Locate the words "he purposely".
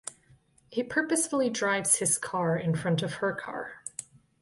0.71-1.51